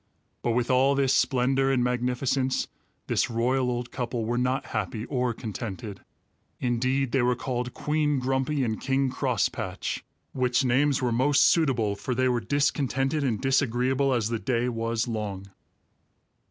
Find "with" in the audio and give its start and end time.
0.53-0.71